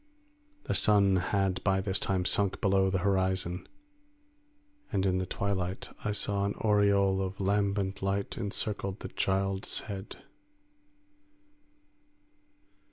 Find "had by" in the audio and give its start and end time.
1.17-1.79